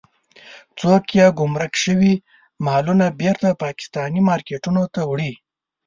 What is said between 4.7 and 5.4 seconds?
ته وړي.